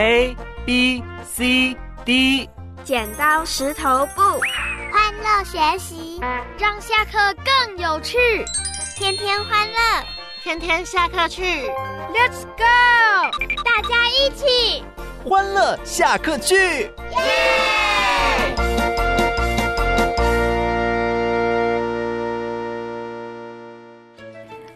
[0.00, 2.48] A B C D，
[2.84, 4.22] 剪刀石头布，
[4.90, 6.18] 欢乐学习，
[6.58, 8.16] 让下课更有趣。
[8.96, 9.76] 天天欢乐，
[10.42, 11.42] 天天下课去。
[12.14, 12.64] Let's go！
[13.62, 14.82] 大家一起
[15.22, 16.54] 欢乐下课去。
[16.54, 16.90] 耶！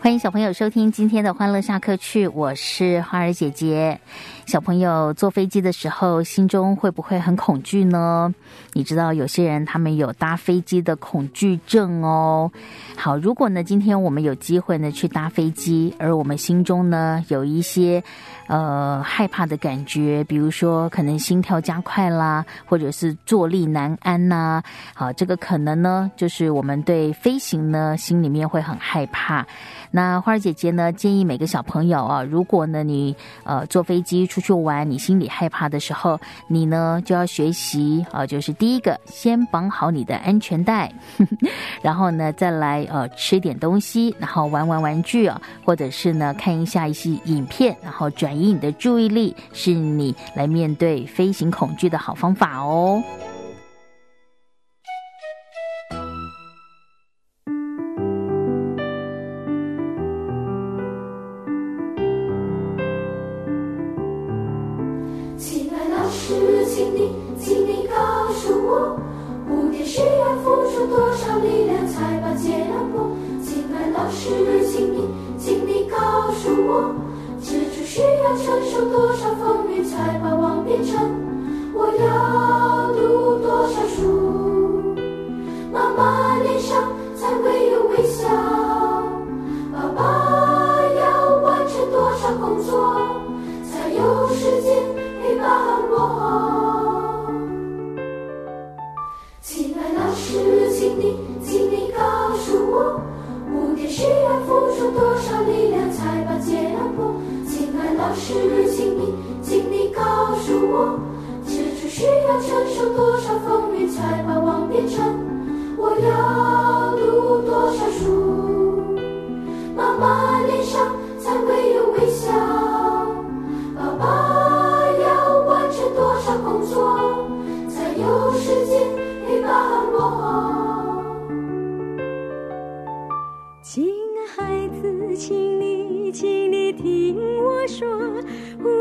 [0.01, 3.99] 欢迎小朋友收听今天的欢乐下课去，我是花儿姐姐。
[4.47, 8.33] 小朋友坐飞机的时候，心中会不会很恐惧呢？
[8.73, 12.51] 你知道有些人他们有搭飞机的恐惧症哦。
[12.97, 18.03] 好，如果呢今天我们有机会呢去搭飞机，而我们心中呢有一些
[18.47, 24.63] 呃害怕的感觉，比如说可能心跳加快啦，或者是坐立难安呐。
[24.95, 29.47] 好，这个可能呢就是我们对飞行呢心里面会很害怕。
[29.91, 40.93] 那花儿姐姐呢建议每个小朋友啊，如果呢你呃坐飞机出去玩，你心里害怕的时候，你呢就要学习啊，就是第一个先绑好你的安全带，
[41.81, 53.01] 然后呢再来呃吃点东西，然后玩玩玩具啊，或者是呢看一下一些影片，然后转移你的注意力，是你来面对飞行恐惧的好方法哦。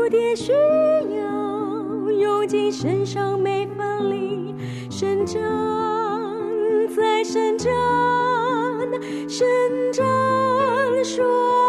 [0.04, 4.54] 蝴蝶需要用尽身上每分力，
[4.90, 5.40] 生长，
[6.94, 7.72] 在生长，
[9.26, 9.46] 生
[9.94, 11.63] 长。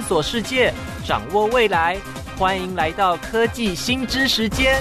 [0.00, 0.72] 探索世界，
[1.04, 1.98] 掌握未来。
[2.38, 4.80] 欢迎来到科技新知时间。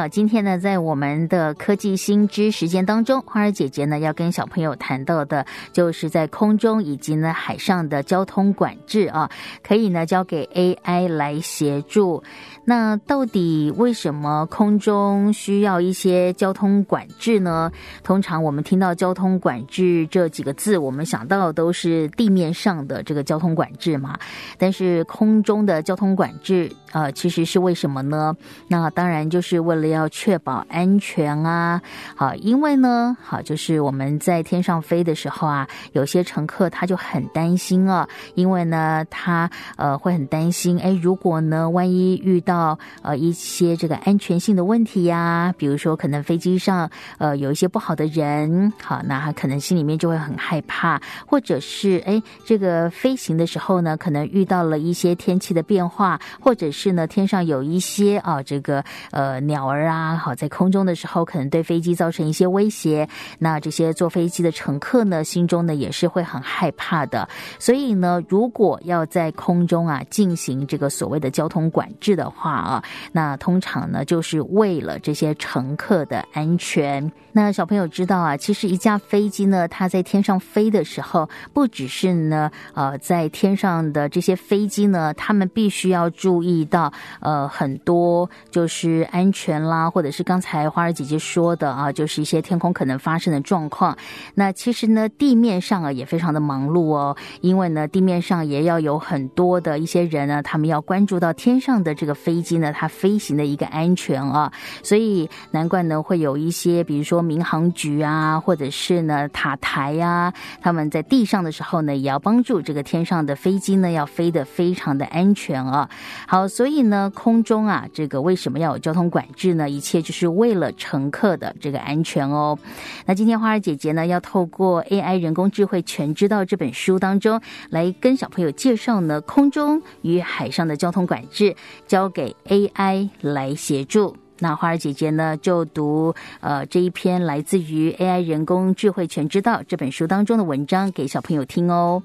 [0.00, 9.30] 友，今天呢，在我们的科技新知时间当中，花儿姐姐呢要跟小朋友谈到的，就是在空中以及呢海上的交通管制啊，
[9.62, 12.22] 可以呢交给 AI 来协助。
[12.70, 17.68] 那到底为什么空中需要一些交通管制呢？
[18.04, 24.16] 通常我们听到交通管制这几个字，我们想到都是地面上的这个交通管制嘛。
[24.56, 28.36] 但是空中的交通管制，呃，其实是为什么呢？
[28.68, 31.82] 那当然就是为了要确保安全啊。
[32.14, 63.08] 好，因为呢，好就是我们在天上飞的时候啊，有些乘客他就很担心啊，因为呢，他呃会很担心，哎，如果呢，万一遇到到呃一些这个安全性的问题呀，比如说可能飞机上呃有一些不好的人，好，那他可能心里面就会很害怕，或者是哎这个飞行的时候呢，可能遇到了一些天气的变化，或者是呢天上有一些啊这个呃鸟儿啊，好在空中的时候可能对飞机造成一些威胁，
[63.38, 67.26] 那这些坐飞机的乘客呢心中呢也是会很害怕的，
[67.58, 72.39] 所以呢如果要在空中啊进行这个所谓的交通管制的话。
[72.40, 72.82] 话啊，
[73.12, 77.12] 那通常呢，就是为了这些乘客的安全。
[77.32, 93.96] 那小朋友知道啊，其实一架飞机呢，它在天上飞的时候，不只是呢，呃，在天上的这些飞机呢，他们必须要注意到呃很多就是安全啦，或者是刚才花儿姐姐说的啊，就是一些天空可能发生的状况。
[94.34, 107.20] 那其实呢，地面上啊也非常的忙碌哦，因为呢，地面上也要有很多的一些人呢，他们要关注到天上的这个飞飞机呢，它飞行的一个安全啊，所以难怪呢会有一些，比如说。
[107.30, 115.88] 民航局啊，或者是呢塔台呀，他们在地上的时候呢，也要帮助这个天上的飞机呢，要飞得非常的安全啊。
[116.26, 119.70] 好，所以呢，空中啊，这个为什么要有交通管制呢？
[119.70, 122.58] 一切就是为了乘客的这个安全哦。
[123.06, 131.54] 那今天花儿姐姐呢，要透过 AI 人工智慧全知道这本书当中，来跟小朋友介绍呢，空中与海上的交通管制，
[131.86, 134.14] 交给给 AI 来协助。
[134.40, 142.02] 那花儿姐姐呢，就读呃这一篇来自于 AI 人工智慧全知道这本书当中的文章给小朋友听哦。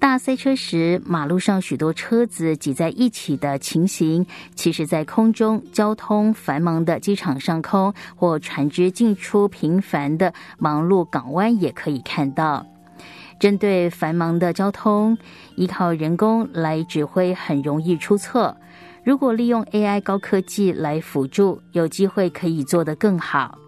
[0.00, 4.26] 大塞车时，马路上许多车子挤在一起的情形，
[4.56, 12.66] 其实在空中交通繁忙的机场上空或船只进出频繁的忙碌港湾也可以看到。
[13.38, 15.16] 针对繁忙的交通，
[15.56, 18.56] 依靠人工来指挥很容易出错。
[19.04, 23.58] 如果利用 AI 高科技来辅助，有机会可以做得更好。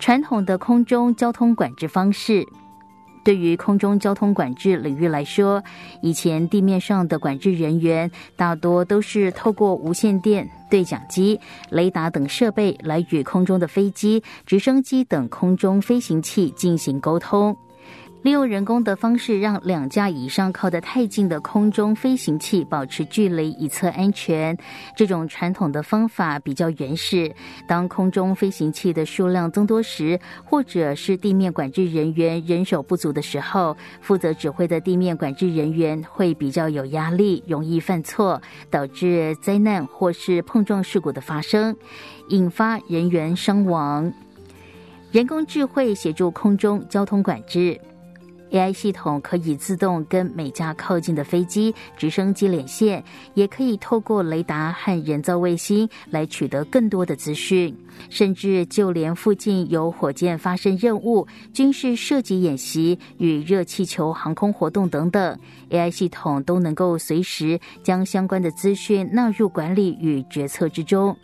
[0.00, 2.44] 传统的空中交通管制方式，
[3.24, 5.62] 对于空中交通管制领域来说，
[6.02, 11.38] 以前地面上的管制人员大多都是透过无线电、对讲机、
[11.70, 17.56] 雷达等设备来与空中的飞机、直升机等空中飞行器进行沟通。
[18.24, 24.56] 利用人工的方式，让两架以上靠得太近的空中飞行器保持距离，以测安全。
[24.96, 27.30] 这种传统的方法比较原始。
[27.68, 38.40] 当空中飞行器的数量增多时，或者是地面管制人员人手不足的时候，负责指挥的地面管制人员会比较有压力，容易犯错，
[38.70, 41.76] 导致灾难或是碰撞事故的发生，
[42.30, 44.10] 引发人员伤亡。
[45.12, 47.78] 人工智慧协助空中交通管制。
[48.54, 53.02] AI 系统可以自动跟每架靠近的飞机、直升机连线，
[53.34, 57.76] 也可以透过雷达和人造卫星来取得更多的资讯。
[58.08, 65.36] 甚至就连附近有火箭发射任务、军事射击演习与热气球航空活动等等
[65.70, 71.16] ，AI 系统都能够随时将相关的资讯纳入管理与决策之中。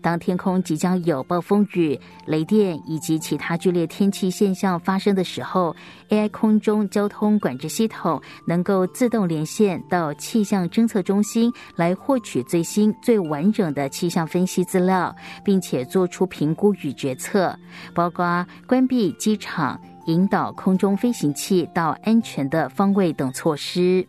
[0.00, 5.74] 当天空即将有暴风雨、雷电以及其他剧烈天气现象发生的时候
[6.08, 15.14] ，AI 空中交通管制系统能够自动连线到气象侦测中心，来获取最新、最完整的气象分析资料，
[15.44, 17.58] 并且做出评估与决策，
[17.92, 24.06] 包括关闭机场、引导空中飞行器到安全的方位等措施。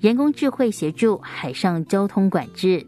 [0.00, 2.84] 人工智慧协助海上交通管制。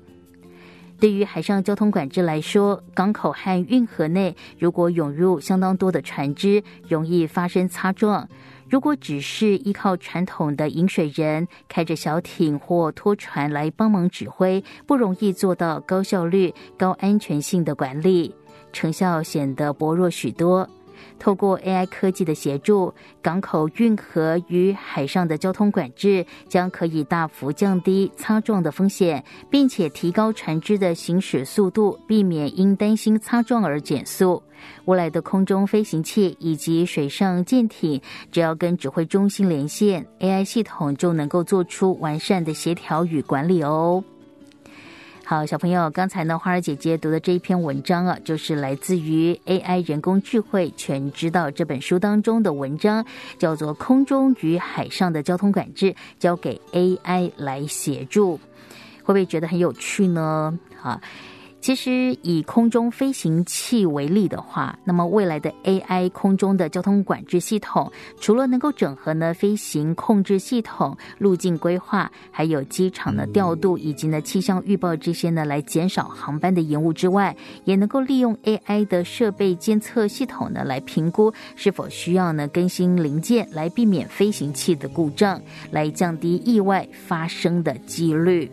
[0.98, 8.28] 对于海上交通管制来说，港口和运河内如果涌入相当多的船只，容易发生擦撞。
[8.68, 18.34] 如果只是依靠传统的引水人开着小艇或拖船来帮忙指挥，不容易做到高效率、高安全性的管理，
[18.72, 20.68] 成效显得薄弱许多。
[21.18, 34.42] 透过 AI 科技的协助，港口运河与海上的交通管制将可以大幅降低擦撞的风险，并且提高船只的行驶速度，避免因担心擦撞而减速。
[34.86, 38.00] 未来的空中飞行器以及水上舰艇，
[38.32, 44.02] 只要跟指挥中心连线，AI 系统就能够做出完善的协调与管理哦。
[45.28, 53.04] 好，小朋友，刚才呢，花儿姐姐读的这一篇文章啊，就是来自于 AI 人工智慧全知道这本书当中的文章，
[53.36, 55.86] 叫做《空中与海上的交通管制》，
[56.20, 58.36] 交给 AI 来协助，
[59.02, 60.56] 会不会觉得很有趣呢？
[60.80, 61.00] 啊？
[61.60, 88.48] 其实以空中飞行器为例的话，那么未来的 AI 空中的交通管制系统，除了能够整合呢飞行控制系统、路径规划，还有机场的调度以及呢气象预报这些呢，来减少航班的延误之外，也能够利用 AI 的设备监测系统呢，来评估是否需要呢更新零件，来避免飞行器的故障，来降低意外发生的几率。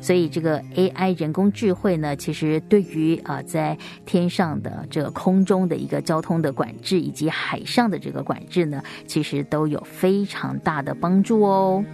[0.00, 3.76] 所以，这个 AI 人工智慧呢，其实对于啊，在
[4.06, 11.84] 天上的这个空中的一个交通的管制，以及海上的这个管制呢，其实都有非常大的帮助哦。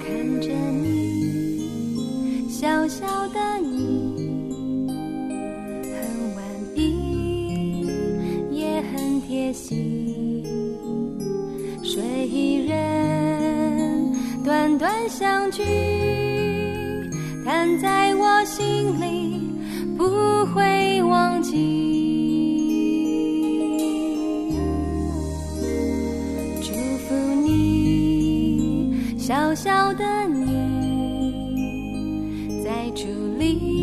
[0.00, 0.48] 看着
[0.82, 4.88] 你，小小的你，
[5.84, 7.86] 很顽皮，
[8.50, 10.44] 也很贴心，
[11.82, 14.12] 虽然
[14.44, 15.62] 短短相聚。
[17.80, 19.50] 在我心里
[19.96, 20.04] 不
[20.54, 21.52] 会忘记，
[26.62, 31.42] 祝福你，小小的你，
[32.62, 33.06] 在主
[33.38, 33.73] 里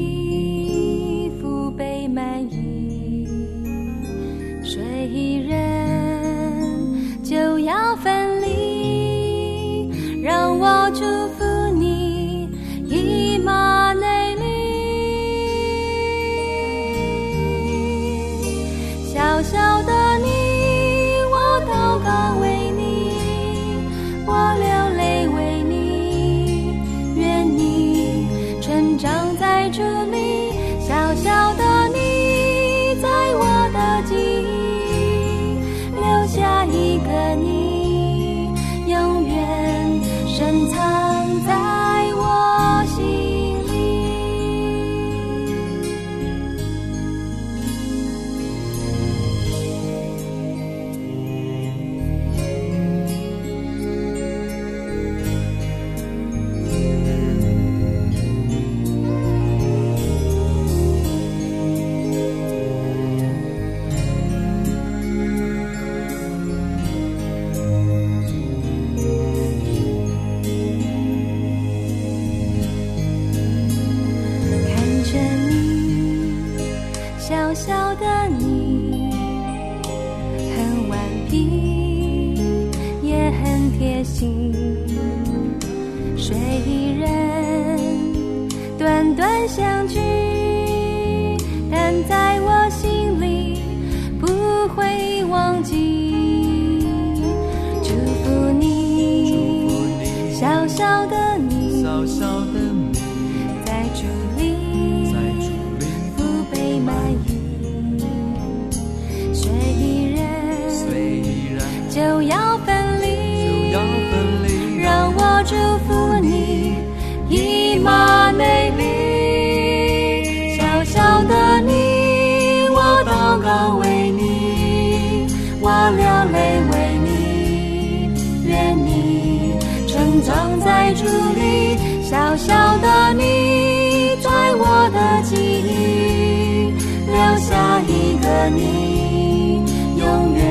[130.23, 136.73] 藏在这里，小小的你，在我的记忆，
[137.07, 139.63] 留下一个你，
[139.97, 140.41] 永远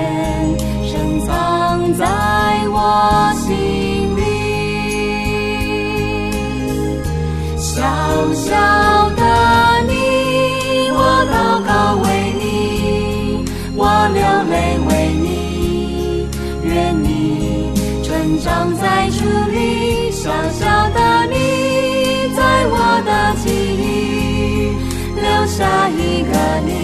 [0.85, 2.05] 深藏在
[2.69, 4.21] 我心里，
[7.57, 7.77] 小
[8.35, 8.90] 小。
[25.71, 26.33] 那一个
[26.67, 26.80] 你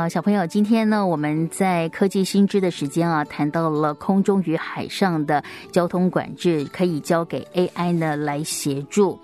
[0.00, 9.20] 好，小朋友，今天呢，我们在科技新知的时间啊，谈到了空中与海上的交通管制，可以交给 AI 呢来协助。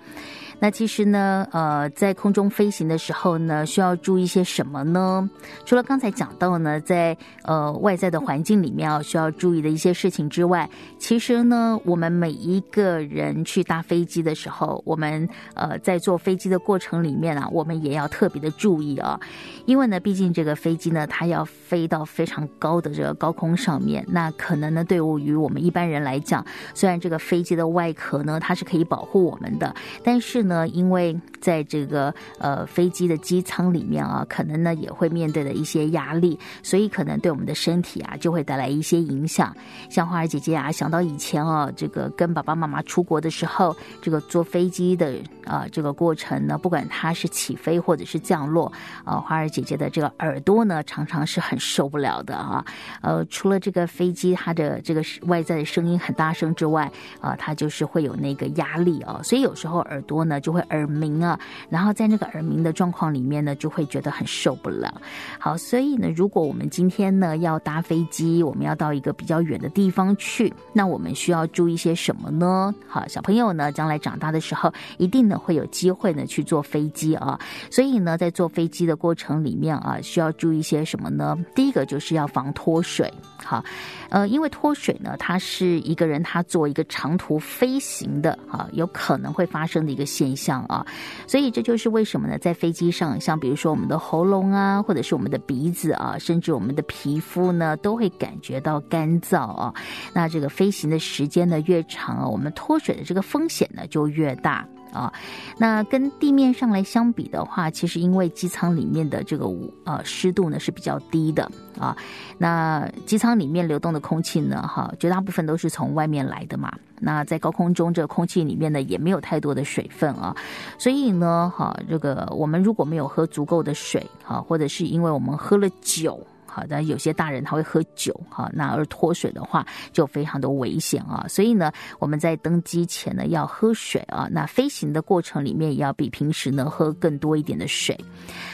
[0.59, 5.29] 那其实呢，呃，在空中飞行的时候呢，需要注意些什么呢？
[5.65, 19.19] 除了刚才讲到呢，在呃外在的环境里面啊，需要注意的一些事情之外，其实呢，我们每一个人去搭飞机的时候，我们呃在坐飞机的过程里面啊，我们也要特别的注意啊，
[19.65, 29.71] 因为呢，毕竟这个飞机呢，它要飞到非常高的这个高空上面，那可能呢，对于我们一般人来讲，虽然这个飞机的外壳呢，它是可以保护我们的，
[30.03, 39.55] 但是呢，因为在这个呃飞机的机舱里面啊，可能呢也会面对的一些压力，所以可能对我们的身体啊就会带来一些影响。
[39.89, 48.71] 像花儿姐姐啊，想到以前啊，这个跟爸爸妈妈出国的时候，这个坐飞机的啊这个过程呢，不管它是起飞或者是降落，
[49.03, 52.65] 啊，花儿姐姐的这个耳朵呢，常常是很受不了的啊。
[53.01, 60.36] 呃，除了这个飞机它的这个外在的声音很大声之外，啊，它就是会有那个压力啊，所以有时候耳朵呢。
[60.39, 64.93] 就会耳鸣啊，然后在那个耳鸣的状况里面呢，就会觉得很受不了。
[65.39, 72.73] 好，所以呢，如果我们今天呢要搭飞机，我们要到一个比较远的地方去，那我们需要注意些什么呢？
[72.87, 77.39] 好，小朋友呢，将来长大的时候，一定呢会有机会呢去坐飞机啊。
[77.69, 81.37] 所以呢，在坐飞机的过程里面啊，需要注意些什么呢？
[81.55, 83.11] 第一个就是要防脱水。
[83.43, 83.63] 好，
[84.09, 90.85] 呃，因为脱水呢，它是一个人他做一个长途飞行的啊，有可能会发生的一个现象啊，
[91.27, 99.73] 所以这就是为什么呢，在飞机上，像比如说我们的喉咙啊，或者是我们的鼻子啊，甚至我们的皮肤呢，都会感觉到干燥啊。
[100.13, 104.67] 那这个飞行的时间呢越长啊，我们脱水的这个风险呢就越大。
[104.91, 105.11] 啊，
[105.57, 109.45] 那跟地面上来相比的话，其实因为机舱里面的这个
[109.83, 111.95] 呃湿度呢是比较低的啊，
[112.37, 116.71] 那机舱里面流动的空气呢，哈，绝大部分都是从外面来的嘛。
[116.99, 120.35] 那在高空中，这空气里面呢也没有太多的水分啊，
[120.77, 126.19] 所以呢，哈，这个我们如果没有喝足够的水，哈，或者是因为我们喝了酒。
[126.57, 131.23] 好的，有些大人他会喝酒，哈，那而脱水的话就非常的危险啊。
[131.29, 134.27] 所以呢，我们在登机前呢要喝水啊。
[134.31, 137.95] 那飞行的过程里面也要比平时呢喝更多一点的水。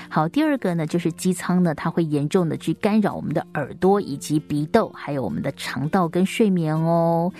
[0.09, 7.31] 好，第二个呢就是机舱呢，它会严重的去干扰我们的耳朵以及鼻窦，还有我们的肠道跟睡眠哦。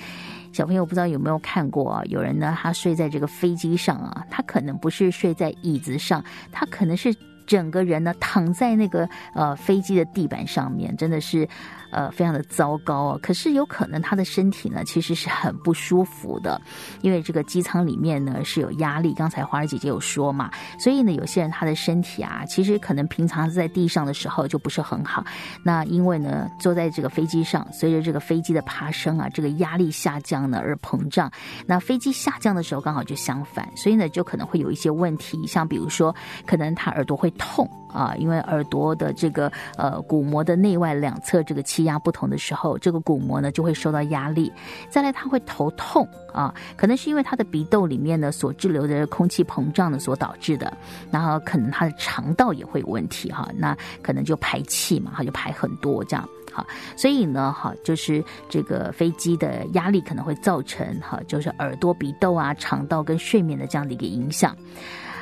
[0.54, 2.02] 小朋友不知道有没有看过啊？
[2.06, 6.23] 有人呢他睡在这个飞机上啊，他可能不是睡在椅子上，
[6.54, 7.13] 他可能是。
[7.45, 11.47] 整个人呢躺在那个呃飞机的地板上面，真的是。
[11.93, 13.19] 呃，非常的糟糕啊！
[13.21, 16.60] 可是有可能他的身体呢，其实是很不舒服的，
[17.01, 19.13] 因为这个机舱里面呢是有压力。
[19.13, 25.23] 刚才花儿姐姐有说嘛，所以呢，有些人他的身体啊，其实可能平常在地上的时候就不是很好。
[25.63, 31.32] 那因为呢，坐在这个飞机上，随着这个飞机的爬升啊，这个压力下降呢而膨胀。
[31.67, 36.13] 那飞机下降的时候刚好就相反，所以呢，就可能会有一些问题，像比如说，
[36.47, 37.69] 可能他耳朵会痛。
[37.93, 44.52] 啊，因为耳朵的这个呃鼓膜的内外两侧这个气压不同的时候，这个鼓膜呢就会受到压力。
[44.89, 50.76] 再来，他会头痛啊，可能是因为他的鼻窦里面呢所滞留的空气膨胀呢所导致的。
[51.12, 56.28] 然后可能他的肠道也会有问题哈，那可能就排气嘛，他就排很多这样。
[56.52, 56.65] 好，
[56.96, 64.56] 所以呢，哈，就是这个飞机的压力可能会造成哈，就是耳朵、鼻窦啊、肠道跟睡眠的这样的一个影响。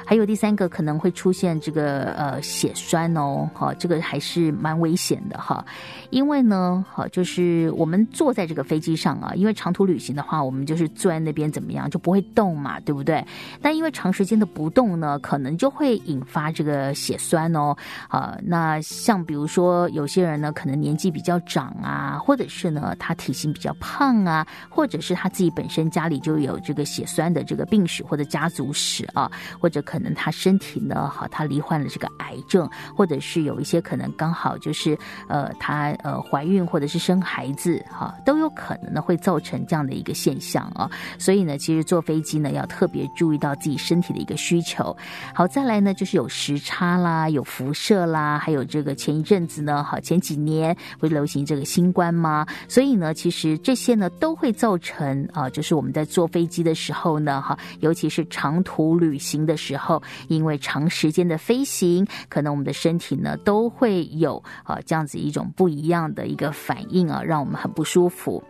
[0.06, 5.66] 还有第三个可能会出现这个呃血栓哦，好，这个还是蛮危险的哈。
[6.10, 13.26] 因为呢，好，就是我们坐在这个飞机上啊，因为长途旅行的话，我们就是坐在那边怎么样就不会动嘛，对不对？
[13.62, 17.76] 但因为长时间的不动呢，可能就会引发这个血栓哦。
[18.10, 35.82] 啊，那像比如说有些人呢，可能年纪比较长啊，或者是呢他体型比较胖啊，或者是他自己本身家里就有这个血栓的这个病史或者家族史啊，或者可能他身体呢，好，他罹患了这个癌症，或者是有一些可能刚好就是呃他。
[36.04, 40.90] 呃，怀孕或者是生孩子，哈，都有可能呢会造成这样的一个现象啊。
[41.18, 44.96] 所以呢，其实坐飞机呢要特别注意到自己身体的一个需求。
[45.34, 52.46] 好，再来呢就是有时差啦，有辐射啦，还有这个前一阵子呢，好前几年不是流行这个新冠吗？
[52.68, 65.92] 所以呢，其实这些呢都会造成啊，就是我们在坐飞机的时候呢，哈，尤其是长途旅行的时候，后因为长时间的飞行，可能我们的身体呢都会有啊这样子一种不一。
[65.92, 68.42] 样的一个反应啊，让我们很不舒服。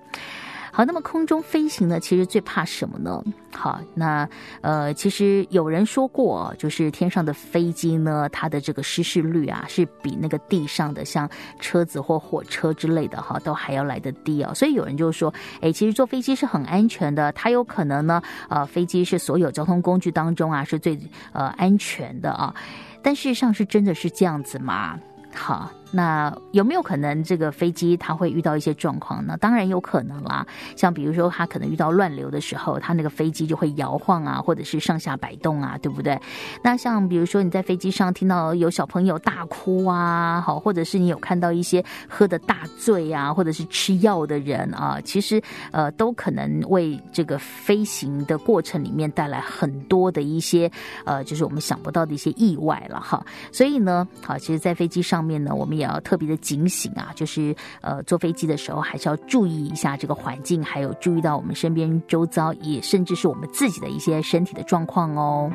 [0.72, 3.22] 好，那么空中飞行呢，其实最怕什么呢？
[3.54, 4.28] 好，那
[4.62, 11.30] 呃，其实有人说过，就是天上的飞机呢，它的这个失事率啊，是比那个地上的像
[11.60, 14.54] 车子或火车之类的哈，都还要来得低哦。
[14.54, 20.98] 所以有人就说，哎，其实坐飞机是很安全的，它有可能呢，呃，飞机是所有交通工具当中啊是最
[21.34, 22.56] 呃安全的啊。
[23.04, 24.98] 但事实上是真的是这样子吗？
[25.36, 25.70] 好。
[25.92, 29.38] 那有没有可能这个飞机它会遇到一些状况呢？
[29.40, 36.20] 当然有可能啦，像比如说它可能遇到乱流的时候，它那个飞机就会摇晃啊，或者是上下摆动啊，对不对？
[36.64, 50.72] 那像比如说你在飞机上听到有小朋友大哭啊，好，或者是你有看到一些喝的大醉啊，或者是吃药的人啊，其实呃都可能为这个飞行的过程里面带来很多的一些
[51.06, 53.26] 呃，就是我们想不到的一些意外了哈。
[53.52, 65.52] 所以呢，好，其实，在飞机上面呢，我们也要特别的警醒啊，就是呃，坐飞机的时候还是要注意一下这个环境，还有注意到我们身边周遭，也甚至是我们自己的一些身体的状况哦。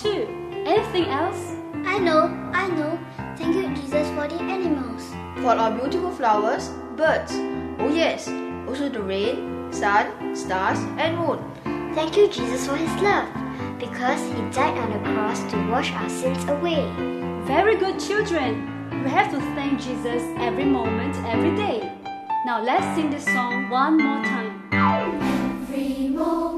[0.00, 0.26] too.
[0.66, 1.54] Anything else?
[1.86, 2.98] I know, I know.
[3.36, 5.06] Thank you, Jesus, for the animals.
[5.42, 7.32] For our beautiful flowers, birds.
[7.78, 8.28] Oh, yes,
[8.68, 11.38] also the rain, sun, stars, and moon.
[11.94, 13.28] Thank you, Jesus, for his love,
[13.78, 16.82] because he died on the cross to wash our sins away.
[17.46, 18.74] Very good, children.
[19.04, 21.94] We have to thank Jesus every moment, every day.
[22.44, 24.68] Now let's sing this song one more time.
[24.72, 26.57] Every moment.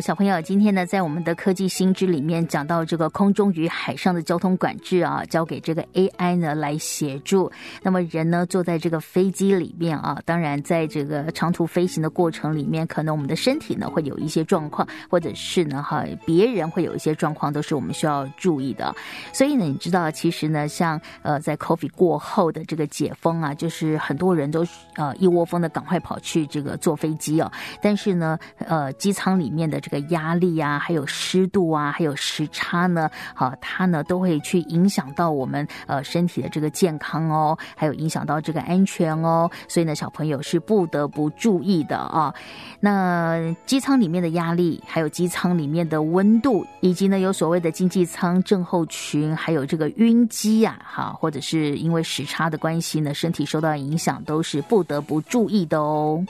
[0.00, 7.50] 小朋友，今天呢，在我们的科技新知里面讲到这个空中与海上的交通管制啊，交给这个 AI 呢来协助。
[7.82, 18.92] 那么人呢坐在这个飞机里面啊，当然在这个长途飞行的过程里面，可能我们的身体呢会有一些状况，或者是呢哈别人会有一些状况，都是我们需要注意的。
[19.32, 29.83] 所以呢，你知道，其实呢，像呃在 Coffee 过后的这个解封啊，就是很多人都呃一窝蜂的赶快跑去这个坐飞机哦，但是呢，呃机舱里面的。
[29.84, 42.34] 这个压力啊，还有湿度啊，还有时差呢，好，它呢都会去影响到我们呃身体的这个健康哦，还有影响到这个安全哦，所以呢，小朋友是不得不注意的啊。
[42.80, 56.24] 那机舱里面的压力，还有机舱里面的温度，以及呢有所谓的经济舱症候群，还有这个晕机呀，哈，或者是因为时差的关系呢，身体受到影响，都是不得不注意的哦。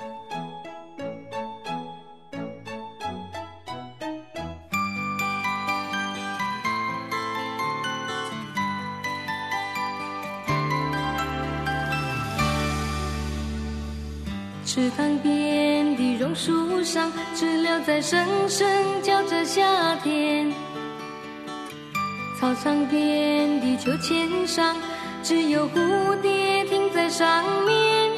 [22.54, 24.76] 操场边的秋千上，
[25.22, 28.12] 只有蝴蝶停在上面。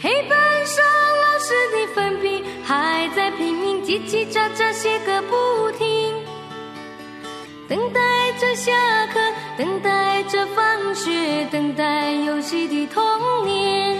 [0.00, 6.14] 黑板上老师的粉笔还在拼命叽叽喳喳写个不停。
[7.68, 8.00] 等待
[8.38, 8.72] 着下
[9.06, 9.18] 课，
[9.56, 13.02] 等待着放学，等待游戏的童
[13.46, 13.96] 年。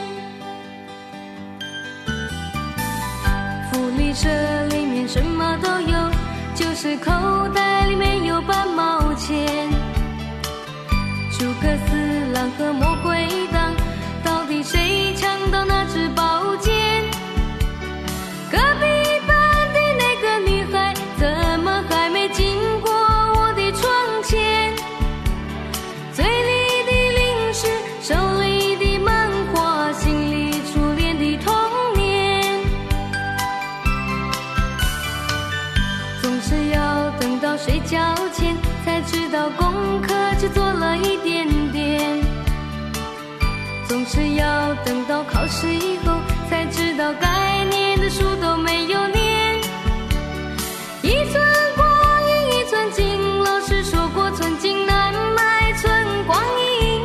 [3.72, 4.28] 福利社
[4.70, 6.10] 里面什么都有，
[6.54, 7.10] 就是口
[7.54, 7.59] 袋
[12.48, 12.89] 和梦
[47.10, 49.58] 才知道该念的书都没有念。
[51.02, 51.42] 一寸
[51.76, 51.86] 光
[52.28, 57.02] 阴一寸金，老师说过寸金难买寸光阴。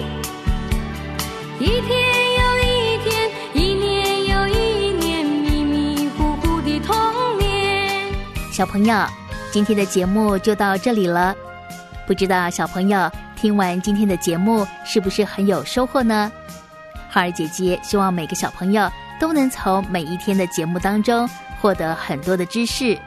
[1.59, 1.89] 一天
[2.37, 8.13] 又一天，一年又一年，迷迷糊糊的童年。
[8.51, 9.05] 小朋友，
[9.51, 11.35] 今天的节目就到这里了。
[12.05, 16.31] 不知道小朋友听完今天的节目是不是很有收获呢？
[17.09, 21.27] 花儿姐姐希望每个小朋友都能从每一天的节目当中
[21.61, 22.97] 获得很多的知识，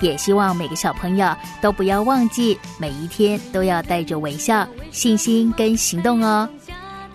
[0.00, 6.48] 也希望每个小朋友都不要忘记每一天都要带着微笑、信心跟行动哦。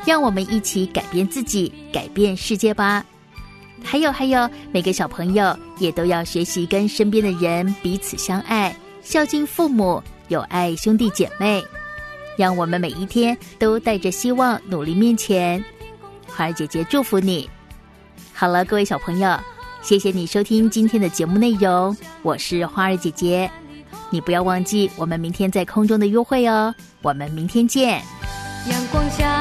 [0.06, 3.04] 让我们一起改变自己，改变世界吧。
[3.84, 11.64] 还有还有，每个小朋友也都要学习跟身边的人彼此相爱，孝敬父母，友爱兄弟姐妹。
[12.38, 15.64] 让我们每一天都带着希望努力面前。
[16.28, 17.50] 花儿姐姐祝福你。
[18.38, 19.40] 好了，各位小朋友，
[19.82, 23.50] 谢谢你收听今天的节目内容，我是花儿姐姐。
[24.10, 28.02] 你不要忘记我们明天在空中的约会哦，我们明天见。
[28.70, 29.35] 阳光下，